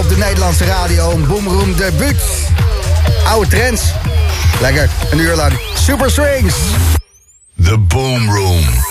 [0.00, 1.10] op de Nederlandse radio.
[1.10, 2.22] Een boomroom debuut.
[3.26, 3.82] Oude trends.
[4.60, 5.52] Lekker, een uur lang.
[5.74, 6.54] Super Strings.
[7.62, 8.89] The Boom Room.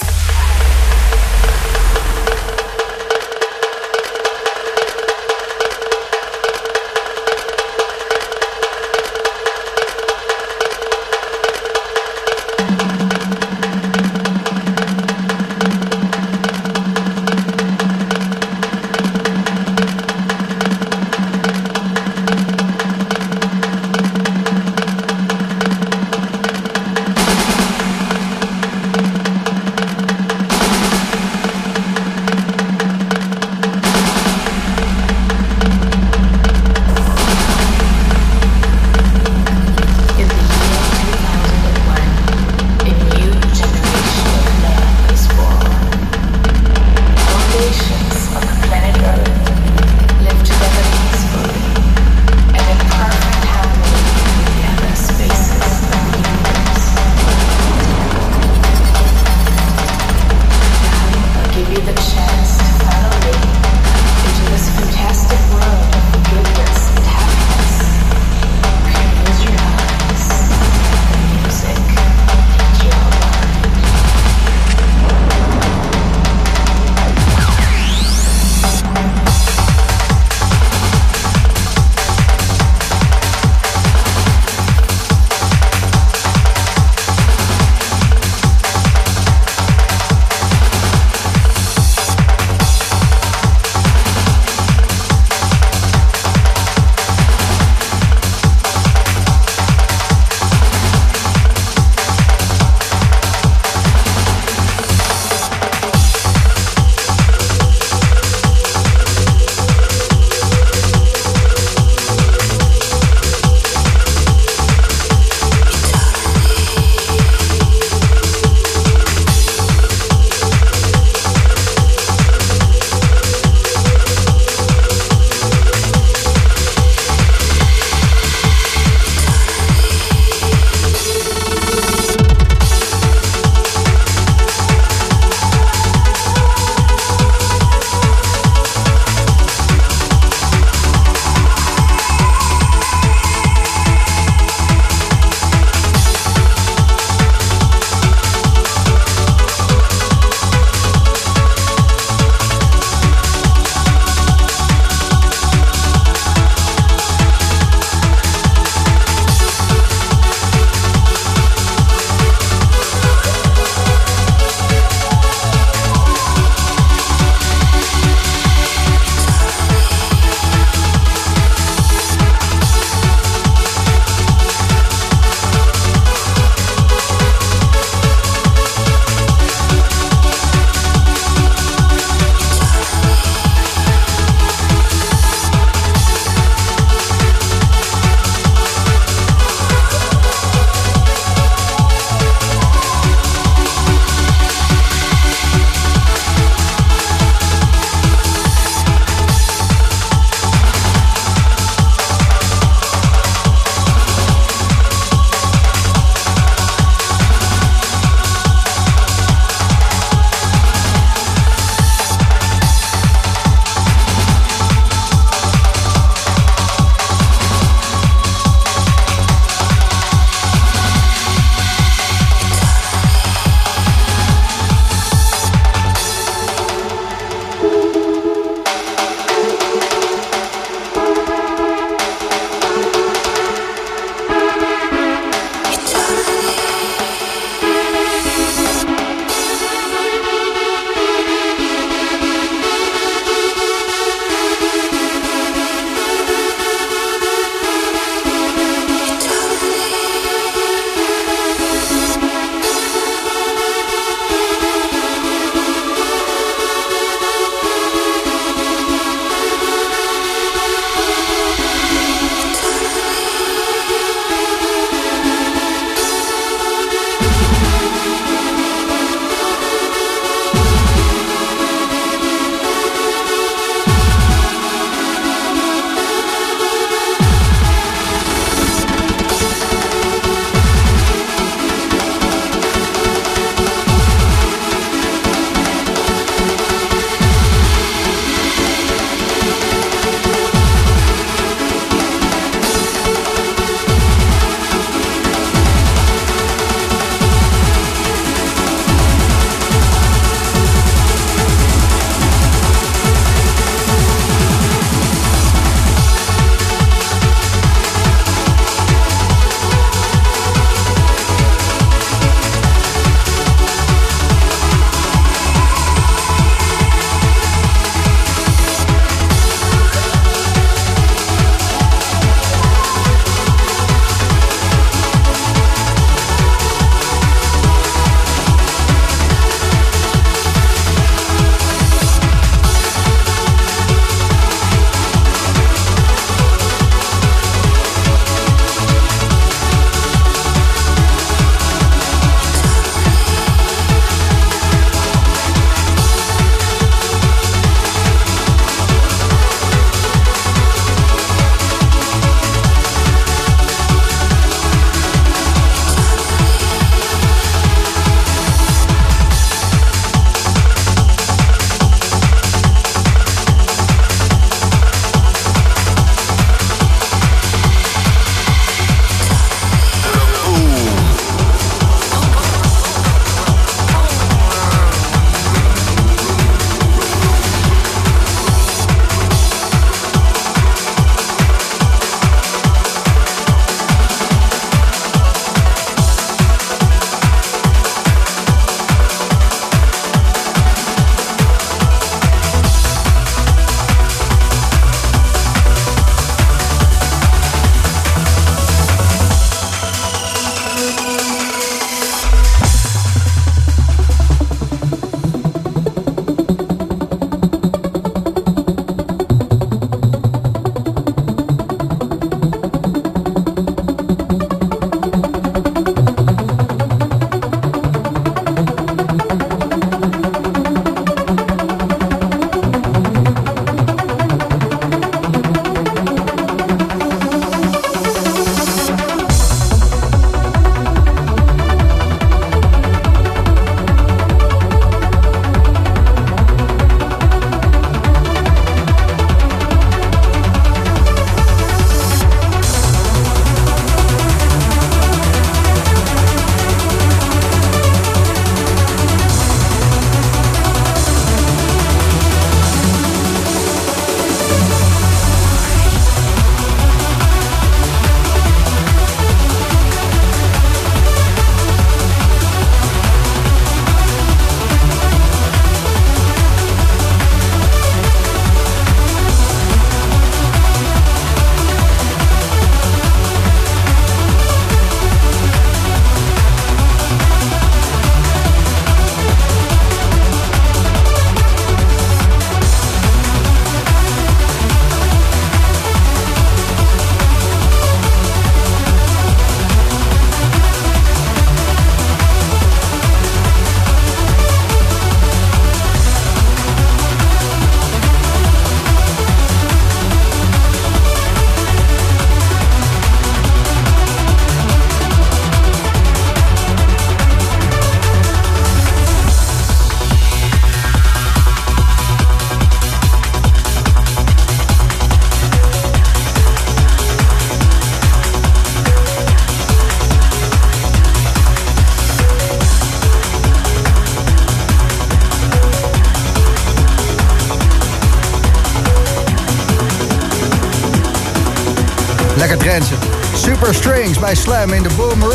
[534.29, 535.28] Bij Slam in de Boom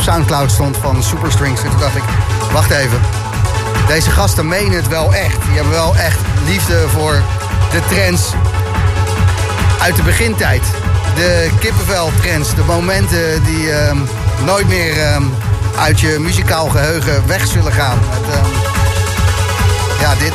[0.00, 1.62] Soundcloud stond van Superstrings.
[1.62, 2.02] En toen dacht ik,
[2.52, 3.00] wacht even.
[3.86, 5.36] Deze gasten menen het wel echt.
[5.46, 7.22] Die hebben wel echt liefde voor
[7.70, 8.32] de trends
[9.80, 10.62] uit de begintijd.
[11.14, 13.96] De kippenvel-trends, de momenten die ehm,
[14.44, 15.22] nooit meer ehm,
[15.78, 17.98] uit je muzikaal geheugen weg zullen gaan.
[18.32, 18.50] Ehm,
[20.00, 20.32] ja, dit.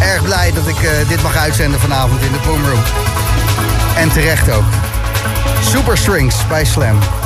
[0.00, 2.82] Erg blij dat ik eh, dit mag uitzenden vanavond in de Boomroom.
[3.96, 4.64] En terecht ook.
[5.62, 7.21] Super Strings bij Slam.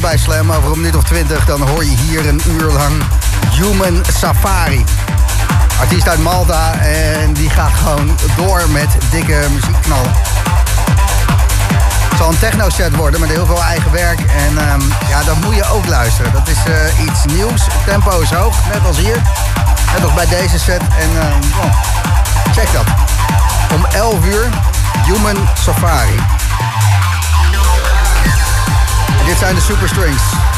[0.00, 0.52] Bij Slam.
[0.52, 3.02] Over een minuut of twintig dan hoor je hier een uur lang
[3.50, 4.84] Human Safari.
[5.80, 10.12] Artiest uit Malta en die gaat gewoon door met dikke muziekknallen.
[12.08, 14.20] Het zal een techno-set worden met heel veel eigen werk.
[14.20, 16.32] En um, ja, dat moet je ook luisteren.
[16.32, 17.62] Dat is uh, iets nieuws.
[17.86, 19.22] Tempo is hoog, net als hier.
[19.92, 20.80] Net als bij deze set.
[20.80, 21.22] En uh,
[22.52, 22.86] check dat.
[23.74, 24.48] Om 11 uur
[25.06, 26.20] Human Safari.
[29.20, 30.51] En dit zijn de Superstrings.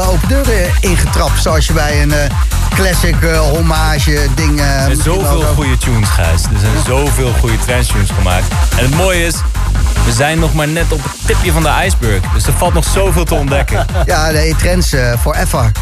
[0.00, 1.42] Alle open deuren ingetrapt.
[1.42, 2.30] Zoals je bij een eh,
[2.74, 4.60] classic eh, hommage ding...
[4.60, 6.42] eh, Er zijn zoveel goede tunes, Gijs.
[6.42, 8.44] Er zijn zoveel goede trance tunes gemaakt.
[8.76, 9.34] En het mooie is,
[10.04, 12.20] we zijn nog maar net op het tipje van de iceberg.
[12.34, 13.86] Dus er valt nog zoveel te ontdekken.
[14.06, 15.72] Ja, nee, trends eh forever.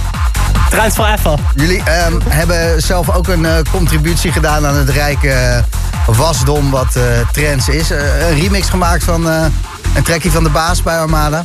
[0.70, 1.38] Trends voor even.
[1.54, 5.64] Jullie ehm, hebben zelf ook een eh, contributie gedaan aan het rijke
[6.06, 7.02] wasdom wat eh,
[7.32, 7.90] trends is.
[7.90, 9.44] Een remix gemaakt van eh,
[9.94, 11.44] een trekje van de baas bij Armada.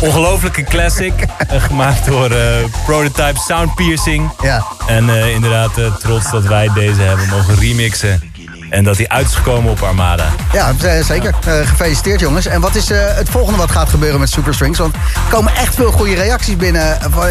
[0.00, 1.12] Ongelofelijke classic.
[1.48, 4.30] eh, gemaakt door eh, Prototype Sound Piercing.
[4.42, 4.64] Ja.
[4.86, 8.32] En eh, inderdaad eh, trots dat wij deze hebben mogen remixen.
[8.70, 10.24] En dat die uit is gekomen op Armada.
[10.52, 11.34] Ja, zeker.
[11.42, 12.46] Gefeliciteerd jongens.
[12.46, 14.78] En wat is eh, het volgende wat gaat gebeuren met Super Strings?
[14.78, 15.00] Want er
[15.30, 16.98] komen echt veel goede reacties binnen.
[17.10, 17.28] Van,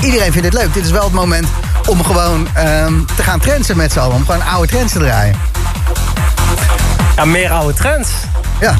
[0.00, 0.74] iedereen vindt het leuk.
[0.74, 1.46] Dit is wel het moment
[1.86, 4.16] om gewoon ehm, te gaan trendsen met z'n allen.
[4.16, 5.36] Om gewoon oude trends te draaien.
[7.16, 8.10] Ja, meer oude trends.
[8.60, 8.74] Ja,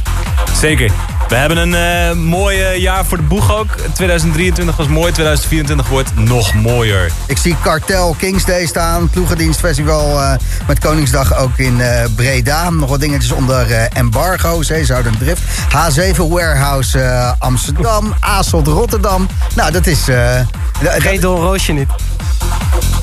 [0.61, 0.91] Zeker.
[1.33, 3.75] We hebben een eh mooi jaar voor de boeg ook.
[3.95, 7.11] 2023 was mooi, 2024 wordt nog mooier.
[7.27, 9.09] ik zie Cartel Kings Day staan.
[9.11, 10.33] Ploegendienstfestival eh,
[10.67, 12.71] met Koningsdag ook in eh, Breda.
[12.71, 14.63] Nog wat dingetjes onder eh, embargo.
[14.63, 15.43] Zeezouden Drift.
[15.69, 18.15] H7 Warehouse eh, Amsterdam.
[18.21, 19.27] Aselt Rotterdam.
[19.55, 20.09] Nou, dat is...
[20.09, 20.41] eh,
[20.83, 21.89] Vergeet Don Roosje niet.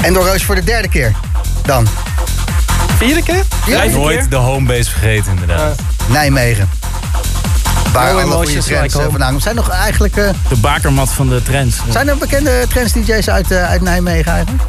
[0.02, 1.12] en door Roos voor de derde keer.
[1.66, 1.88] Dan.
[2.98, 3.44] Vierde keer?
[3.66, 4.30] Ja, Nooit keer?
[4.30, 5.80] de homebase vergeten inderdaad.
[6.08, 6.70] Nijmegen.
[7.94, 9.42] Waar No alle goede emotions trends like vandaan komen.
[9.42, 10.18] Zijn nog eigenlijk...
[10.18, 11.78] eh, De bakermat van de trends.
[11.90, 14.64] zijn er bekende trends-dj's uit, eh, uit Nijmegen eigenlijk?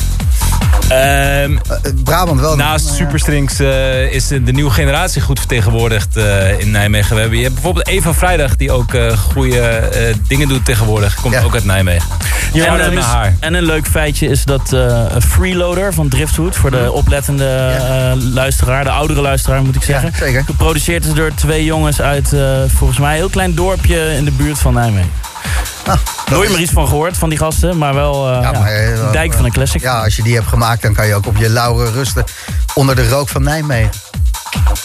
[0.91, 2.57] Ehm, Eh, eh, Brabant wel.
[2.57, 2.95] naast ja.
[2.95, 7.15] Superstrings eh, is de nieuwe generatie goed vertegenwoordigd eh, in Nijmegen.
[7.15, 11.15] We hebben, je hebt bijvoorbeeld Eva Vrijdag die ook eh, goede eh, dingen doet tegenwoordig.
[11.15, 11.43] Komt Ja.
[11.43, 12.09] ook uit Nijmegen.
[12.53, 13.35] Ja, en, naar haar.
[13.41, 16.57] en een leuk feitje is dat eh Freeloader van Driftwood...
[16.57, 18.17] voor de oplettende Ja.
[18.17, 20.13] luisteraar, de oudere luisteraar moet ik zeggen...
[20.19, 20.45] zeker.
[20.45, 24.31] geproduceerd is door twee jongens uit eh, volgens mij een heel klein dorpje in de
[24.33, 25.11] buurt van Nijmegen.
[25.85, 25.99] Dat
[26.31, 29.13] Nooit is- meer iets van gehoord van die gasten, maar wel eh, ja, maar, eh,
[29.13, 29.81] dijk van een classic.
[29.81, 32.25] Ja, als je die hebt gemaakt, dan kan je ook op je lauren rusten
[32.75, 33.91] onder de rook van Nijmegen.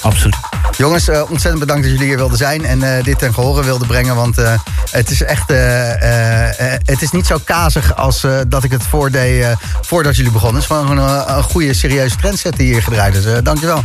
[0.02, 0.36] Absoluut.
[0.78, 3.88] Jongens, eh, ontzettend bedankt dat jullie hier wilden zijn en eh, dit ten gehore wilden
[3.88, 4.16] brengen.
[4.16, 4.54] Want eh,
[4.92, 8.72] het is echt, eh, eh, eh, het is niet zo kazig als eh, dat ik
[8.72, 9.50] het voordeed eh,
[9.82, 10.62] voordat jullie begonnen.
[10.62, 13.26] Het is gewoon een, een goede, serieuze trendset die hier gedraaid is.
[13.26, 13.84] Eh, dankjewel.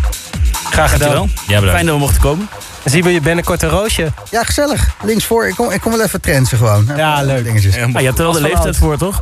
[0.71, 1.15] Graag gedaan.
[1.15, 1.63] Dankjewel.
[1.65, 1.71] Ja.
[1.73, 2.49] Fijn dat we mochten komen.
[2.83, 4.13] Dan zien we je binnenkort een roosje.
[4.31, 4.95] Ja, gezellig.
[5.03, 5.47] Linksvoor.
[5.47, 6.89] Ik kom, ik kom wel even trendsen gewoon.
[6.97, 7.45] Ja, leuk.
[7.45, 7.77] Dingetjes.
[7.77, 9.21] Ah, je hebt er wel de leeftijd voor, toch?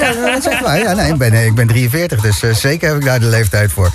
[0.00, 0.78] Ja, dat is echt waar.
[0.78, 3.72] Ja, nee, ik, ben, ik ben 43, dus eh, zeker heb ik daar de leeftijd
[3.72, 3.90] voor.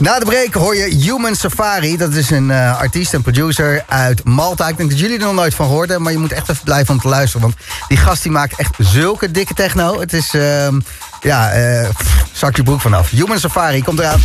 [0.00, 1.96] Na de break hoor je Human Safari.
[1.96, 4.68] Dat is een eh, artiest en producer uit Malta.
[4.68, 6.64] Ik denk dat jullie er nog nooit van gehoord hebben, maar je moet echt even
[6.64, 7.40] blijven om te luisteren.
[7.40, 7.56] Want
[7.88, 10.00] die gast die maakt echt zulke dikke techno.
[10.00, 10.80] Het is, ehm,
[11.20, 13.10] ja, eh, pff, zak je broek vanaf.
[13.10, 14.20] Human Safari komt eraan.